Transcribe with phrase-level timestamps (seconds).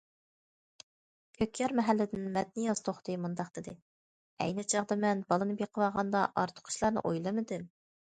[1.39, 3.77] كۆكيار مەھەللىدىن مەتنىياز توختى مۇنداق دېدى:
[4.49, 7.75] ئەينى چاغدا مەن بالىنى بېقىۋالغاندا ئارتۇق ئىشلارنى ئويلىمىدىم.